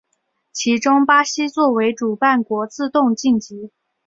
[0.51, 3.69] 其中巴西作为主办国自动晋级。